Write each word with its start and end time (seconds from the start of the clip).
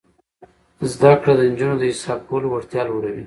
زده 0.91 1.13
کړه 1.21 1.33
د 1.37 1.41
نجونو 1.51 1.75
د 1.79 1.83
حساب 1.91 2.19
کولو 2.27 2.47
وړتیا 2.49 2.81
لوړوي. 2.85 3.19